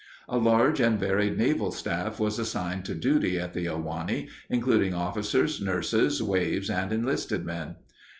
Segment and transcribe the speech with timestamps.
[0.27, 5.61] A large and varied naval staff was assigned to duty at the Ahwahnee, including officers,
[5.61, 7.75] nurses, Waves, and enlisted men.